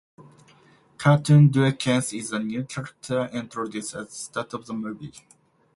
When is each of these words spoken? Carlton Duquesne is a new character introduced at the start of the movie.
Carlton 0.97 1.49
Duquesne 1.49 2.15
is 2.17 2.31
a 2.31 2.39
new 2.39 2.63
character 2.63 3.25
introduced 3.27 3.93
at 3.93 4.09
the 4.09 4.15
start 4.15 4.51
of 4.55 4.65
the 4.65 4.73
movie. 4.73 5.13